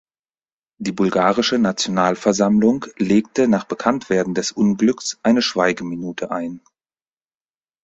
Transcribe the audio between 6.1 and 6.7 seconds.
ein.